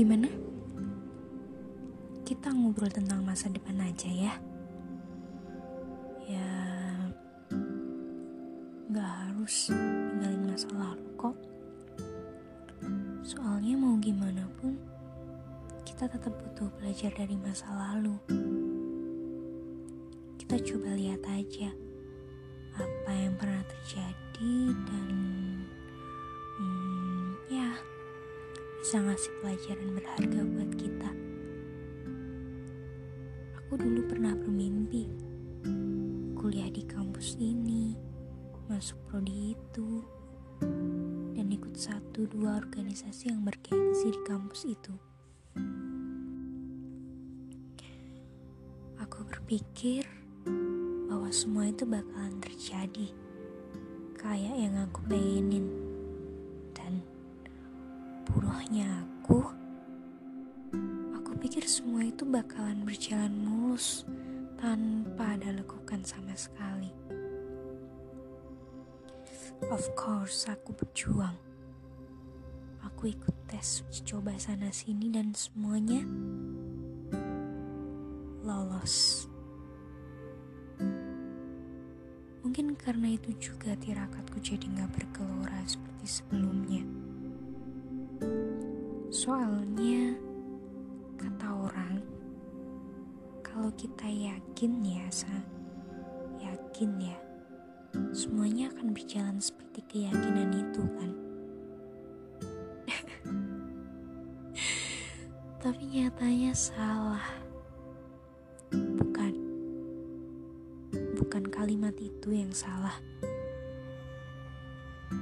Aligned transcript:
Gimana? 0.00 0.32
Kita 2.24 2.48
ngobrol 2.56 2.88
tentang 2.88 3.20
masa 3.20 3.52
depan 3.52 3.76
aja 3.84 4.08
ya. 4.08 4.32
Ya, 6.24 6.52
nggak 8.88 9.10
harus 9.28 9.68
tinggalin 9.68 10.48
masa 10.48 10.72
lalu 10.72 11.04
kok. 11.20 11.36
Soalnya 13.28 13.76
mau 13.76 14.00
gimana 14.00 14.48
pun, 14.56 14.80
kita 15.84 16.08
tetap 16.08 16.32
butuh 16.32 16.72
belajar 16.80 17.12
dari 17.12 17.36
masa 17.36 17.68
lalu. 17.68 18.16
Kita 20.40 20.56
coba 20.64 20.96
lihat 20.96 21.20
aja 21.28 21.76
apa 22.72 23.12
yang 23.12 23.36
pernah 23.36 23.60
terjadi 23.68 24.72
dan 24.88 25.08
bisa 28.90 29.06
ngasih 29.06 29.34
pelajaran 29.38 29.88
berharga 29.94 30.40
buat 30.50 30.70
kita. 30.74 31.10
Aku 33.62 33.78
dulu 33.78 34.02
pernah 34.10 34.34
bermimpi 34.34 35.06
kuliah 36.34 36.66
di 36.74 36.82
kampus 36.90 37.38
ini, 37.38 37.94
masuk 38.66 38.98
prodi 39.06 39.54
itu, 39.54 40.02
dan 41.38 41.46
ikut 41.54 41.70
satu 41.78 42.26
dua 42.34 42.58
organisasi 42.58 43.30
yang 43.30 43.46
bergengsi 43.46 44.10
di 44.10 44.20
kampus 44.26 44.66
itu. 44.66 44.94
Aku 48.98 49.22
berpikir 49.22 50.02
bahwa 51.06 51.30
semua 51.30 51.70
itu 51.70 51.86
bakalan 51.86 52.42
terjadi 52.42 53.06
kayak 54.18 54.54
yang 54.58 54.74
aku 54.82 54.98
pengenin 55.06 55.89
buruhnya 58.70 59.02
aku 59.02 59.42
aku 61.18 61.34
pikir 61.42 61.66
semua 61.66 62.06
itu 62.06 62.22
bakalan 62.22 62.86
berjalan 62.86 63.34
mulus 63.34 64.06
tanpa 64.54 65.34
ada 65.34 65.50
lekukan 65.58 65.98
sama 66.06 66.30
sekali. 66.38 66.94
Of 69.74 69.90
course 69.98 70.46
aku 70.46 70.70
berjuang. 70.70 71.34
Aku 72.86 73.10
ikut 73.10 73.34
tes 73.50 73.82
uji 73.90 74.06
coba 74.06 74.38
sana 74.38 74.70
sini 74.70 75.10
dan 75.10 75.34
semuanya 75.34 76.06
lolos. 78.46 79.26
Mungkin 82.46 82.78
karena 82.78 83.18
itu 83.18 83.34
juga 83.34 83.74
tirakatku 83.74 84.38
jadi 84.38 84.62
gak 84.78 84.94
bergelora 84.94 85.58
seperti 85.66 86.06
sebelumnya. 86.06 86.86
Soalnya, 89.10 90.14
kata 91.18 91.50
orang, 91.50 91.98
kalau 93.42 93.66
kita 93.74 94.06
yakin 94.06 94.86
ya, 94.86 95.02
Sa, 95.10 95.26
yakin 96.38 97.10
ya, 97.10 97.18
semuanya 98.14 98.70
akan 98.70 98.94
berjalan 98.94 99.42
seperti 99.42 99.82
keyakinan 99.90 100.54
itu 100.54 100.82
kan. 100.94 101.10
Tapi 105.66 105.82
nyatanya 105.90 106.54
salah. 106.54 107.26
Bukan 108.70 109.34
bukan 111.18 111.50
kalimat 111.50 111.98
itu 111.98 112.30
yang 112.30 112.54
salah. 112.54 112.94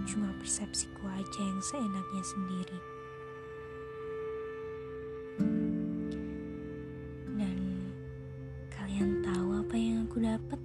Cuma 0.05 0.29
persepsiku 0.37 1.09
aja 1.09 1.41
yang 1.41 1.65
seenaknya 1.65 2.21
sendiri. 2.21 2.98
Dapat? 10.39 10.61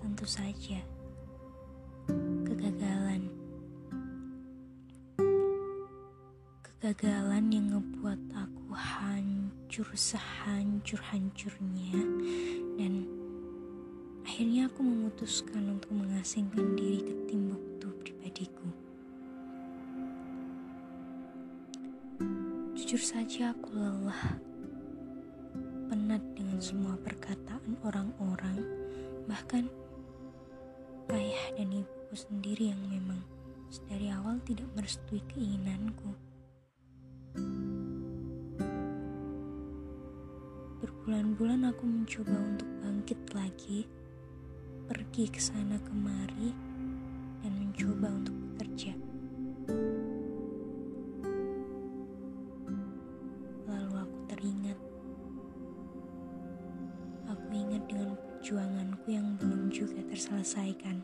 Tentu 0.00 0.24
saja 0.24 0.80
kegagalan. 2.48 3.28
Kegagalan 6.64 7.44
yang 7.52 7.76
ngebuat 7.76 8.20
aku 8.32 8.72
hancur 8.72 9.88
sehancur-hancurnya 9.92 12.00
dan 12.80 13.04
akhirnya 14.24 14.68
aku 14.68 14.80
memutuskan 14.84 15.76
untuk 15.76 15.92
mengasingkan 15.92 16.76
diri 16.76 17.00
ke 17.04 17.14
Timbuktu 17.28 17.88
pribadiku. 18.00 18.68
Jujur 22.76 23.00
saja 23.00 23.56
aku 23.56 23.80
lelah, 23.80 24.36
semua 26.64 26.96
perkataan 26.96 27.76
orang-orang, 27.84 28.56
bahkan 29.28 29.68
ayah 31.12 31.60
dan 31.60 31.68
ibuku 31.68 32.16
sendiri 32.16 32.72
yang 32.72 32.80
memang 32.88 33.20
dari 33.84 34.08
awal 34.08 34.40
tidak 34.48 34.64
merestui 34.72 35.20
keinginanku. 35.28 36.16
Berbulan-bulan 40.80 41.68
aku 41.68 41.84
mencoba 41.84 42.32
untuk 42.32 42.70
bangkit 42.80 43.20
lagi, 43.36 43.84
pergi 44.88 45.24
ke 45.28 45.40
sana 45.44 45.76
kemari, 45.84 46.48
dan 47.44 47.52
mencoba 47.60 48.08
untuk 48.08 48.32
bekerja. 48.56 48.96
Juga 60.44 60.60
terselesaikan. 60.60 60.96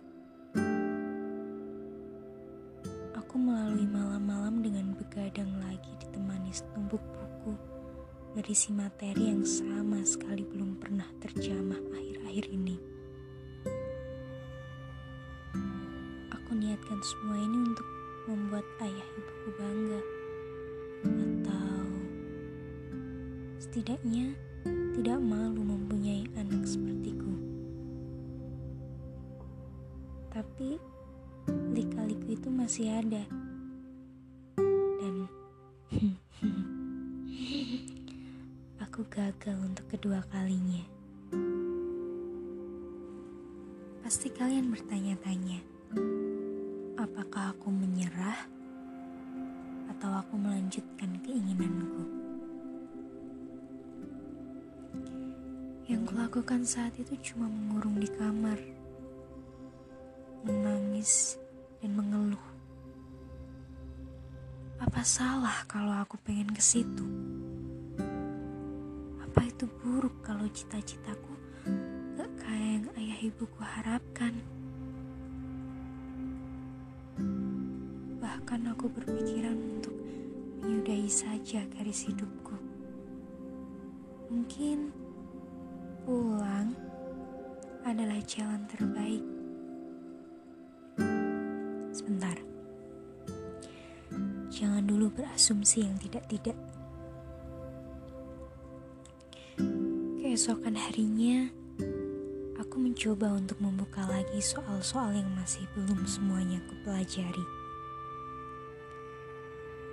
Aku 3.16 3.40
melalui 3.40 3.88
malam-malam 3.88 4.60
dengan 4.60 4.92
begadang 4.92 5.48
lagi 5.64 5.88
ditemani 6.04 6.52
setumpuk 6.52 7.00
buku 7.00 7.56
berisi 8.36 8.70
materi 8.76 9.32
yang 9.32 9.42
sama 9.48 10.04
sekali 10.04 10.44
belum 10.44 10.76
pernah 10.76 11.08
terjamah 11.24 11.80
akhir-akhir 11.96 12.52
ini. 12.52 12.76
Aku 16.36 16.50
niatkan 16.52 17.00
semua 17.00 17.40
ini 17.40 17.58
untuk 17.64 17.88
membuat 18.28 18.66
ayah 18.84 19.08
ibuku 19.16 19.48
bangga, 19.56 20.00
atau 21.08 21.88
setidaknya 23.56 24.36
tidak 25.00 25.18
malu 25.24 25.64
mempunyai 25.64 26.28
anak 26.36 26.62
sepertiku. 26.68 27.59
Tapi 30.60 30.76
lika-liku 31.72 32.36
itu 32.36 32.52
masih 32.52 32.92
ada, 32.92 33.24
dan 35.00 35.14
aku 38.84 39.00
gagal 39.08 39.56
untuk 39.56 39.88
kedua 39.88 40.20
kalinya. 40.28 40.84
Pasti 44.04 44.28
kalian 44.28 44.68
bertanya-tanya, 44.68 45.64
apakah 47.00 47.56
aku 47.56 47.72
menyerah 47.72 48.44
atau 49.96 50.12
aku 50.12 50.36
melanjutkan 50.36 51.24
keinginanku? 51.24 52.04
Yang 55.88 56.12
kulakukan 56.12 56.68
saat 56.68 56.92
itu 57.00 57.16
cuma 57.32 57.48
mengurung 57.48 57.96
di 57.96 58.12
kamar, 58.12 58.60
menangis, 60.44 61.36
dan 61.80 61.96
mengeluh. 61.96 62.46
Apa 64.80 65.04
salah 65.04 65.64
kalau 65.68 65.92
aku 65.92 66.16
pengen 66.24 66.48
ke 66.56 66.62
situ? 66.64 67.04
Apa 69.20 69.44
itu 69.44 69.68
buruk 69.80 70.24
kalau 70.24 70.48
cita-citaku 70.48 71.32
gak 72.16 72.32
kayak 72.40 72.68
yang 72.80 72.86
ayah 72.96 73.18
ibuku 73.20 73.60
harapkan? 73.60 74.34
Bahkan 78.20 78.60
aku 78.72 78.88
berpikiran 78.88 79.56
untuk 79.56 79.92
menyudahi 80.64 81.08
saja 81.12 81.64
garis 81.76 82.08
hidupku. 82.08 82.56
Mungkin 84.32 84.88
pulang 86.08 86.72
adalah 87.84 88.20
jalan 88.24 88.64
terbaik. 88.64 89.39
Jangan 94.60 94.84
dulu 94.84 95.08
berasumsi 95.08 95.88
yang 95.88 95.96
tidak-tidak. 95.96 96.52
Keesokan 100.20 100.76
harinya, 100.76 101.48
aku 102.60 102.76
mencoba 102.76 103.32
untuk 103.32 103.56
membuka 103.64 104.04
lagi 104.04 104.36
soal-soal 104.44 105.16
yang 105.16 105.32
masih 105.32 105.64
belum 105.72 106.04
semuanya 106.04 106.60
aku 106.60 106.76
pelajari. 106.84 107.46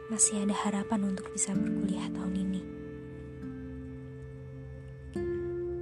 masih 0.07 0.39
ada 0.39 0.55
harapan 0.63 1.11
untuk 1.11 1.27
bisa 1.35 1.51
berkuliah 1.51 2.07
tahun 2.15 2.35
ini. 2.39 2.61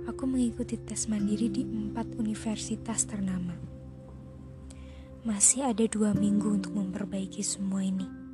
Aku 0.10 0.26
mengikuti 0.26 0.82
tes 0.82 1.06
mandiri 1.06 1.46
di 1.46 1.62
empat 1.62 2.18
universitas 2.18 3.06
ternama. 3.06 3.54
Masih 5.22 5.70
ada 5.70 5.86
dua 5.86 6.18
minggu 6.18 6.58
untuk 6.58 6.74
memperbaiki 6.74 7.46
semua 7.46 7.86
ini. 7.86 8.25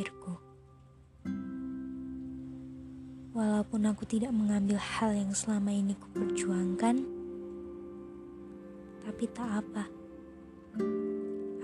Pikirku. 0.00 0.32
Walaupun 3.36 3.84
aku 3.84 4.08
tidak 4.08 4.32
mengambil 4.32 4.80
hal 4.80 5.12
yang 5.12 5.36
selama 5.36 5.76
ini 5.76 5.92
kuperjuangkan, 5.92 7.04
tapi 9.04 9.24
tak 9.28 9.60
apa. 9.60 9.84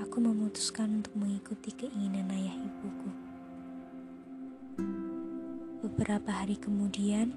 Aku 0.04 0.20
memutuskan 0.20 1.00
untuk 1.00 1.16
mengikuti 1.16 1.72
keinginan 1.80 2.28
ayah 2.36 2.52
ibuku. 2.60 3.10
Beberapa 5.88 6.28
hari 6.28 6.60
kemudian, 6.60 7.32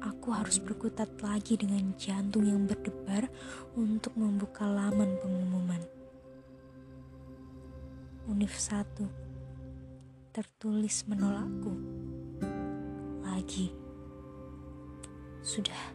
aku 0.00 0.32
harus 0.32 0.56
berkutat 0.56 1.12
lagi 1.20 1.60
dengan 1.60 1.92
jantung 2.00 2.48
yang 2.48 2.64
berdebar 2.64 3.28
untuk 3.76 4.16
membuka 4.16 4.64
laman 4.64 5.20
pengumuman. 5.20 5.84
Unif 8.24 8.56
1 8.56 9.28
tertulis 10.30 11.02
menolakku. 11.10 11.74
Lagi. 13.26 13.74
Sudah. 15.42 15.90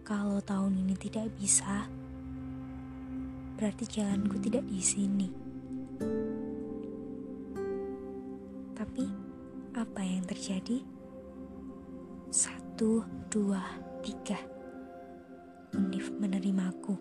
Kalau 0.00 0.40
tahun 0.40 0.80
ini 0.80 0.96
tidak 0.96 1.28
bisa, 1.36 1.84
berarti 3.60 3.84
jalanku 3.84 4.40
tidak 4.40 4.64
di 4.64 4.80
sini. 4.80 5.28
Tapi 8.72 9.04
apa 9.76 10.00
yang 10.00 10.24
terjadi? 10.24 10.80
Satu, 12.32 13.04
dua, 13.28 13.60
tiga. 14.00 14.40
Unif 15.76 16.08
menerimaku. 16.16 16.96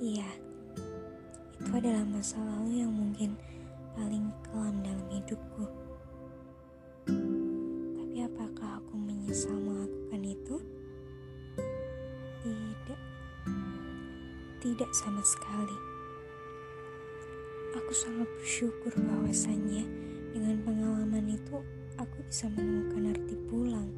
Iya, 0.00 0.45
adalah 1.76 2.08
masa 2.08 2.40
lalu 2.40 2.80
yang 2.80 2.88
mungkin 2.88 3.36
paling 3.92 4.32
kelam 4.48 4.80
dalam 4.80 5.04
hidupku. 5.12 5.68
Tapi 8.00 8.16
apakah 8.24 8.80
aku 8.80 8.96
menyesal 8.96 9.52
melakukan 9.60 10.24
itu? 10.24 10.56
Tidak. 12.40 13.00
Tidak 14.64 14.90
sama 14.96 15.20
sekali. 15.20 15.76
Aku 17.76 17.92
sangat 17.92 18.28
bersyukur 18.40 18.96
bahwasannya 18.96 19.84
dengan 20.32 20.56
pengalaman 20.64 21.28
itu 21.28 21.60
aku 22.00 22.24
bisa 22.24 22.48
menemukan 22.56 23.12
arti 23.12 23.36
pulang. 23.52 23.92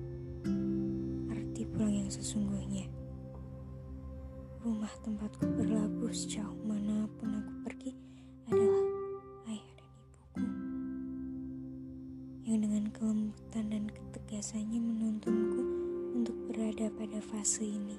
Arti 1.30 1.62
pulang 1.62 1.94
yang 1.94 2.10
sesungguhnya. 2.10 2.97
Rumah 4.68 4.92
tempatku 5.00 5.48
berlabuh 5.56 6.12
sejauh 6.12 6.52
mana 6.68 7.08
pun 7.16 7.32
aku 7.40 7.52
pergi 7.64 7.96
adalah 8.52 8.84
ayah 9.48 9.72
dan 9.80 9.88
ibuku. 9.96 10.40
Yang 12.44 12.58
dengan 12.68 12.84
kelembutan 12.92 13.64
dan 13.72 13.84
ketegasannya 13.88 14.76
menuntunku 14.76 15.62
untuk 16.20 16.36
berada 16.52 16.92
pada 17.00 17.16
fase 17.32 17.64
ini. 17.64 17.96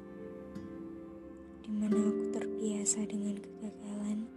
Di 1.65 1.73
mana 1.73 2.05
aku 2.05 2.37
terbiasa 2.37 3.01
dengan 3.09 3.41
kegagalan 3.41 4.29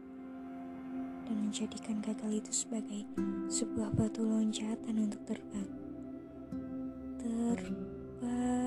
dan 1.29 1.37
menjadikan 1.37 2.01
gagal 2.01 2.33
itu 2.41 2.65
sebagai 2.65 3.05
sebuah 3.53 3.93
batu 3.93 4.25
loncatan 4.25 5.05
untuk 5.05 5.21
terbang. 5.29 5.69
Terbang 7.21 8.62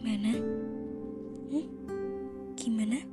Gimana? 0.00 0.32
Hmm? 1.52 1.66
Gimana? 2.56 3.04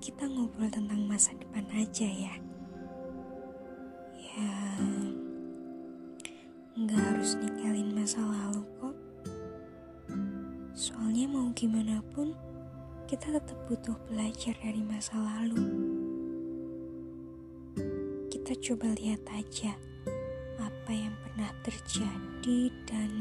Kita 0.00 0.24
ngobrol 0.24 0.72
tentang 0.72 1.04
masa 1.04 1.36
depan 1.36 1.60
aja 1.76 2.08
ya. 2.08 2.32
Ya, 4.16 4.48
nggak 6.72 7.04
harus 7.04 7.36
ninggalin 7.36 7.92
masa 7.92 8.24
lalu 8.24 8.64
kok. 8.80 8.96
Soalnya 10.72 11.28
mau 11.28 11.52
gimana 11.52 12.00
pun, 12.16 12.32
kita 13.04 13.28
tetap 13.28 13.60
butuh 13.68 14.00
belajar 14.08 14.56
dari 14.56 14.80
masa 14.80 15.20
lalu. 15.20 15.68
Kita 18.32 18.56
coba 18.72 18.96
lihat 18.96 19.20
aja 19.36 19.76
apa 20.56 20.92
yang 20.96 21.12
pernah 21.20 21.52
terjadi 21.60 22.72
dan 22.88 23.12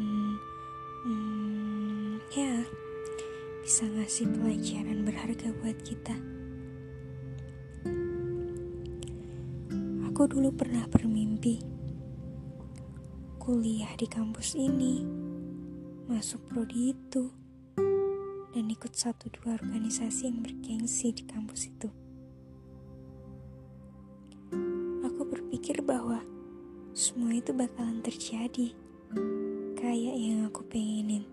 hmm, 1.06 2.22
ya 2.34 2.62
bisa 3.62 3.86
ngasih 3.86 4.28
pelajaran 4.38 5.06
berharga 5.06 5.50
buat 5.62 5.78
kita. 5.86 6.16
Aku 10.12 10.28
dulu 10.30 10.54
pernah 10.54 10.86
bermimpi 10.86 11.62
kuliah 13.42 13.90
di 13.98 14.06
kampus 14.06 14.54
ini, 14.54 15.02
masuk 16.06 16.46
prodi 16.46 16.94
itu, 16.94 17.34
dan 18.54 18.70
ikut 18.70 18.94
satu 18.94 19.34
dua 19.34 19.58
organisasi 19.58 20.30
yang 20.30 20.46
bergengsi 20.46 21.10
di 21.10 21.26
kampus 21.26 21.74
itu. 21.74 21.90
Aku 25.02 25.22
berpikir 25.26 25.82
bahwa 25.82 26.22
semua 26.94 27.34
itu 27.34 27.50
bakalan 27.50 28.06
terjadi 28.06 28.78
kayak 29.92 30.16
yang 30.16 30.48
aku 30.48 30.64
pengenin. 30.72 31.28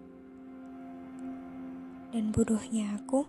Dan 2.11 2.35
bodohnya 2.35 2.99
aku, 2.99 3.23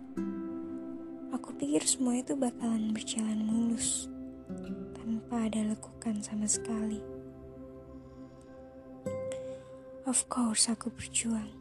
aku 1.29 1.53
pikir 1.53 1.85
semua 1.85 2.17
itu 2.17 2.33
bakalan 2.33 2.89
berjalan 2.89 3.37
mulus 3.37 4.09
tanpa 4.97 5.45
ada 5.45 5.69
lekukan 5.69 6.17
sama 6.25 6.49
sekali. 6.49 6.97
Of 10.09 10.25
course, 10.33 10.65
aku 10.65 10.89
berjuang. 10.89 11.53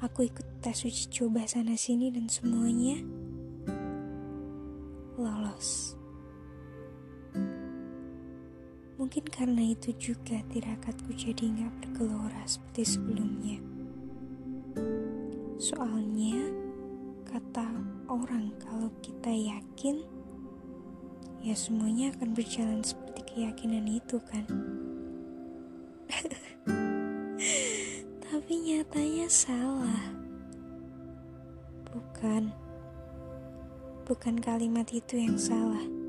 Aku 0.00 0.24
ikut 0.24 0.64
tes 0.64 0.88
uji 0.88 1.12
coba 1.12 1.44
sana 1.44 1.76
sini 1.76 2.08
dan 2.08 2.32
semuanya 2.32 3.04
Mungkin 9.10 9.26
karena 9.26 9.74
itu 9.74 9.90
juga 9.98 10.38
tirakatku 10.54 11.10
jadi 11.18 11.42
nggak 11.50 11.82
bergelora 11.82 12.46
seperti 12.46 12.94
sebelumnya. 12.94 13.58
Soalnya 15.58 16.38
kata 17.26 17.74
orang 18.06 18.54
kalau 18.62 18.86
kita 19.02 19.34
yakin, 19.34 20.06
ya 21.42 21.58
semuanya 21.58 22.14
akan 22.14 22.38
berjalan 22.38 22.86
seperti 22.86 23.34
keyakinan 23.34 23.82
itu 23.90 24.22
kan. 24.30 24.46
Tapi 28.30 28.52
nyatanya 28.62 29.26
salah. 29.26 30.06
Bukan. 31.90 32.54
Bukan 34.06 34.38
kalimat 34.38 34.86
itu 34.94 35.18
yang 35.18 35.34
salah. 35.34 35.99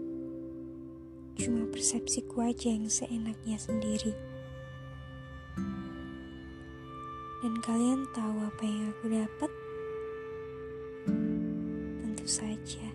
Cuma 1.39 1.67
persepsiku 1.71 2.43
aja 2.43 2.71
yang 2.71 2.89
seenaknya 2.91 3.55
sendiri. 3.55 4.11
Dan 7.41 7.57
kalian 7.65 8.05
tahu 8.13 8.37
apa 8.37 8.63
yang 8.63 8.83
aku 8.93 9.05
dapat? 9.09 9.51
Tentu 12.01 12.25
saja 12.29 12.87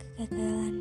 kegagalan. 0.00 0.80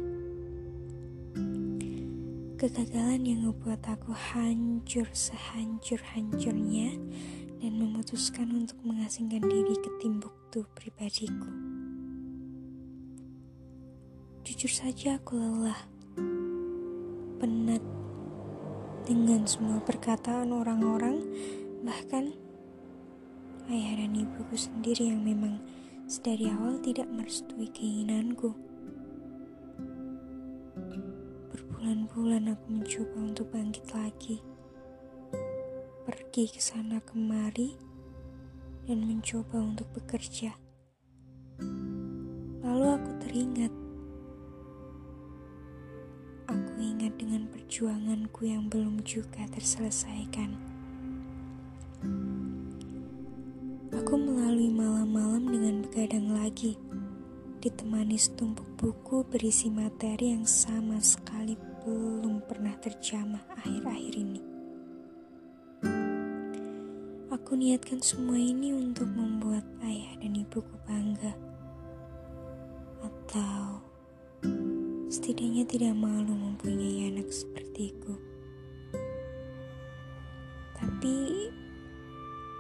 Kegagalan 2.56 3.28
yang 3.28 3.44
membuat 3.44 3.84
aku 3.84 4.16
hancur 4.16 5.04
sehancur-hancurnya 5.12 6.96
dan 7.60 7.72
memutuskan 7.76 8.48
untuk 8.56 8.80
mengasingkan 8.88 9.44
diri 9.44 9.76
ke 9.76 9.92
Timbuktu 10.00 10.64
pribadiku. 10.72 11.52
Jujur 14.48 14.72
saja 14.72 15.20
aku 15.20 15.36
lelah, 15.36 15.92
penat 17.44 17.84
dengan 19.04 19.44
semua 19.44 19.84
perkataan 19.84 20.56
orang-orang, 20.56 21.20
bahkan 21.84 22.32
ayah 23.68 24.00
dan 24.00 24.16
ibuku 24.16 24.56
sendiri 24.56 25.12
yang 25.12 25.28
memang 25.28 25.60
sedari 26.08 26.48
awal 26.48 26.80
tidak 26.80 27.12
merestui 27.12 27.68
keinginanku. 27.68 28.56
Berbulan-bulan 31.52 32.56
aku 32.56 32.66
mencoba 32.80 33.18
untuk 33.20 33.52
bangkit 33.52 33.92
lagi, 33.92 34.40
pergi 36.08 36.48
ke 36.48 36.64
sana 36.64 37.04
kemari, 37.04 37.76
dan 38.88 39.04
mencoba 39.04 39.60
untuk 39.60 39.92
bekerja. 39.92 40.56
Lalu 42.64 42.88
aku 42.88 43.12
teringat 43.20 43.83
Aku 47.04 47.12
ingat 47.12 47.20
dengan 47.20 47.44
perjuanganku 47.52 48.42
yang 48.48 48.64
belum 48.72 49.04
juga 49.04 49.44
terselesaikan. 49.52 50.56
Aku 53.92 54.14
melalui 54.16 54.72
malam-malam 54.72 55.52
dengan 55.52 55.84
begadang 55.84 56.32
lagi, 56.32 56.80
ditemani 57.60 58.16
setumpuk 58.16 58.64
buku 58.80 59.28
berisi 59.28 59.68
materi 59.68 60.32
yang 60.32 60.48
sama 60.48 60.96
sekali 61.04 61.60
belum 61.84 62.40
pernah 62.48 62.72
terjamah 62.80 63.52
akhir-akhir 63.52 64.14
ini. 64.16 64.42
Aku 67.36 67.60
niatkan 67.60 68.00
semua 68.00 68.40
ini 68.40 68.72
untuk 68.72 69.12
membuat 69.12 69.68
ayah 69.84 70.16
dan 70.24 70.40
ibuku 70.40 70.72
bangga. 70.88 71.36
Atau 73.04 73.83
setidaknya 75.14 75.62
tidak 75.70 75.94
malu 75.94 76.34
mempunyai 76.34 77.14
anak 77.14 77.30
sepertiku. 77.30 78.18
Tapi 80.74 81.54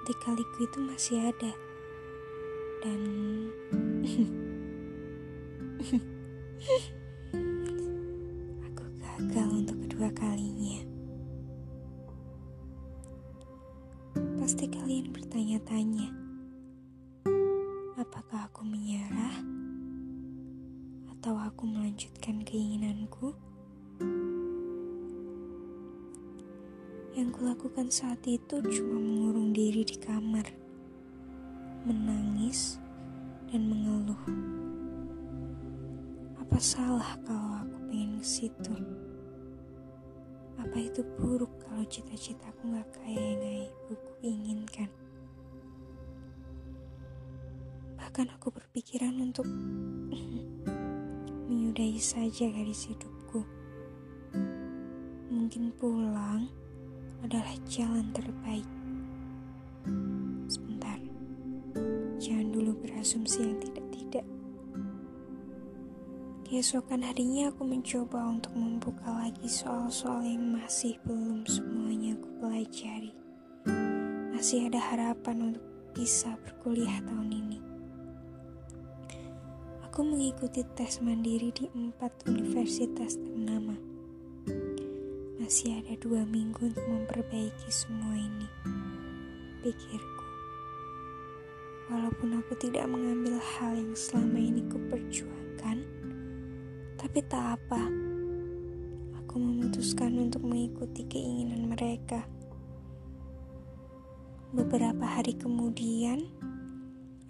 di 0.05 0.13
kaliku 0.21 0.57
itu 0.61 0.77
masih 0.85 1.33
ada 1.33 1.49
dan 2.85 3.01
aku 8.69 8.85
gagal 9.01 9.47
untuk 9.49 9.77
kedua 9.89 10.13
kalinya. 10.13 10.85
Pasti 14.37 14.69
kalian 14.69 15.09
bertanya-tanya, 15.09 16.13
apakah 17.97 18.45
aku 18.45 18.61
menyerah? 18.61 19.52
Atau 21.23 21.39
aku 21.39 21.63
melanjutkan 21.71 22.43
keinginanku? 22.43 23.31
Yang 27.15 27.29
kulakukan 27.39 27.87
saat 27.87 28.19
itu 28.27 28.59
cuma 28.59 28.99
mengurung 28.99 29.55
diri 29.55 29.87
di 29.87 29.95
kamar, 30.03 30.43
menangis, 31.87 32.75
dan 33.47 33.71
mengeluh. 33.71 34.19
Apa 36.43 36.59
salah 36.59 37.15
kalau 37.23 37.55
aku 37.63 37.77
pengen 37.87 38.19
ke 38.19 38.27
situ? 38.27 38.75
Apa 40.59 40.75
itu 40.75 41.07
buruk 41.15 41.55
kalau 41.63 41.87
cita-citaku 41.87 42.67
gak 42.75 42.99
kayak 42.99 43.39
yang 43.39 43.71
ibuku 43.71 44.11
inginkan? 44.27 44.91
Bahkan 47.95 48.27
aku 48.35 48.51
berpikiran 48.51 49.15
untuk 49.23 49.47
menyudahi 51.47 51.99
saja 51.99 52.47
garis 52.51 52.87
hidupku. 52.87 53.43
Mungkin 55.33 55.73
pulang 55.75 56.47
adalah 57.23 57.55
jalan 57.67 58.07
terbaik. 58.11 58.67
Sebentar, 60.51 60.99
jangan 62.19 62.51
dulu 62.51 62.75
berasumsi 62.83 63.47
yang 63.47 63.57
tidak-tidak. 63.63 64.25
Keesokan 66.43 67.01
harinya 67.01 67.49
aku 67.49 67.65
mencoba 67.65 68.29
untuk 68.29 68.53
membuka 68.53 69.09
lagi 69.09 69.47
soal-soal 69.49 70.21
yang 70.21 70.53
masih 70.53 70.99
belum 71.07 71.47
semuanya 71.49 72.13
aku 72.19 72.29
pelajari. 72.43 73.11
Masih 74.35 74.67
ada 74.67 74.77
harapan 74.91 75.55
untuk 75.55 75.63
bisa 75.95 76.35
berkuliah 76.43 76.99
tahun 77.07 77.31
ini. 77.31 77.62
Aku 79.93 80.01
mengikuti 80.09 80.65
tes 80.73 81.05
mandiri 81.05 81.53
di 81.53 81.69
empat 81.69 82.25
universitas 82.25 83.13
ternama. 83.13 83.77
Masih 85.37 85.85
ada 85.85 85.93
dua 86.01 86.25
minggu 86.25 86.65
untuk 86.65 86.81
memperbaiki 86.81 87.69
semua 87.69 88.17
ini, 88.17 88.49
pikirku. 89.61 90.25
Walaupun 91.93 92.41
aku 92.41 92.57
tidak 92.57 92.89
mengambil 92.89 93.37
hal 93.37 93.77
yang 93.77 93.93
selama 93.93 94.41
ini 94.41 94.65
kuperjuangkan, 94.65 95.85
tapi 96.97 97.19
tak 97.29 97.61
apa. 97.61 97.85
Aku 99.21 99.37
memutuskan 99.37 100.17
untuk 100.17 100.41
mengikuti 100.41 101.05
keinginan 101.05 101.69
mereka. 101.69 102.25
Beberapa 104.57 105.05
hari 105.05 105.37
kemudian, 105.37 106.25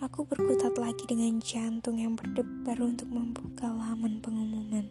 Aku 0.04 0.28
berkutat 0.28 0.76
lagi 0.76 1.08
dengan 1.08 1.40
jantung 1.40 1.96
yang 1.96 2.20
berdebar 2.20 2.76
untuk 2.84 3.08
membuka 3.08 3.72
laman 3.72 4.20
pengumuman. 4.20 4.84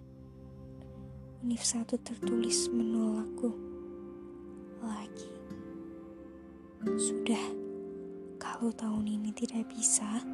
Univ 1.44 1.60
satu 1.60 2.00
tertulis 2.00 2.72
menolakku. 2.72 3.52
Lagi. 4.80 5.28
Sudah, 6.96 7.44
kalau 8.40 8.72
tahun 8.72 9.20
ini 9.20 9.36
tidak 9.36 9.68
bisa, 9.68 10.24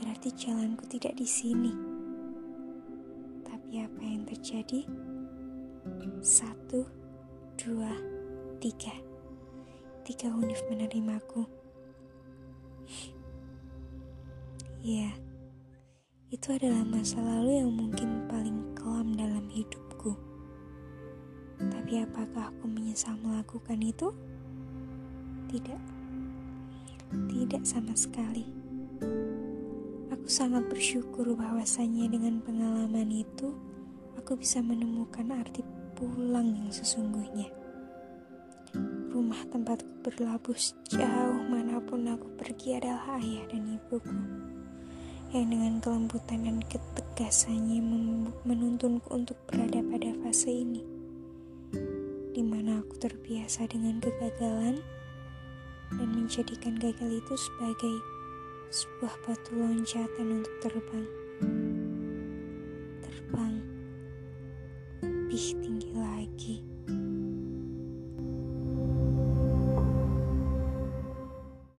berarti 0.00 0.32
jalanku 0.32 0.88
tidak 0.88 1.12
di 1.20 1.28
sini. 1.28 1.76
Tapi 3.44 3.84
apa 3.84 4.00
yang 4.00 4.24
terjadi? 4.24 4.80
Satu, 6.24 6.88
dua, 7.60 7.92
tiga. 8.64 8.96
Tiga 10.08 10.32
univ 10.32 10.64
menerimaku. 10.72 11.44
Ya, 14.86 15.10
itu 16.30 16.54
adalah 16.54 16.86
masa 16.86 17.18
lalu 17.18 17.58
yang 17.58 17.74
mungkin 17.74 18.22
paling 18.30 18.70
kelam 18.78 19.18
dalam 19.18 19.50
hidupku. 19.50 20.14
Tapi 21.58 22.06
apakah 22.06 22.54
aku 22.54 22.70
menyesal 22.70 23.18
melakukan 23.18 23.82
itu? 23.82 24.14
Tidak. 25.50 25.82
Tidak 27.10 27.66
sama 27.66 27.98
sekali. 27.98 28.46
Aku 30.14 30.30
sangat 30.30 30.70
bersyukur 30.70 31.34
bahwasanya 31.34 32.06
dengan 32.06 32.38
pengalaman 32.46 33.10
itu, 33.10 33.58
aku 34.14 34.38
bisa 34.38 34.62
menemukan 34.62 35.34
arti 35.34 35.66
pulang 35.98 36.54
yang 36.62 36.70
sesungguhnya. 36.70 37.50
Rumah 39.10 39.50
tempatku 39.50 40.06
berlabuh 40.06 40.54
sejauh 40.54 41.42
mana 41.50 41.82
pun 41.82 42.06
aku 42.06 42.38
pergi 42.38 42.78
adalah 42.78 43.18
ayah 43.18 43.50
dan 43.50 43.66
ibuku 43.66 44.14
yang 45.36 45.52
dengan 45.52 45.74
kelembutan 45.84 46.48
dan 46.48 46.58
ketegasannya 46.64 47.84
menuntunku 48.48 49.04
untuk 49.12 49.36
berada 49.44 49.84
pada 49.84 50.16
fase 50.24 50.48
ini, 50.48 50.80
di 52.32 52.40
mana 52.40 52.80
aku 52.80 52.96
terbiasa 52.96 53.68
dengan 53.68 54.00
kegagalan 54.00 54.80
dan 55.92 56.08
menjadikan 56.08 56.80
gagal 56.80 57.20
itu 57.20 57.34
sebagai 57.36 57.94
sebuah 58.72 59.12
batu 59.28 59.52
loncatan 59.60 60.40
untuk 60.40 60.54
terbang. 60.64 61.25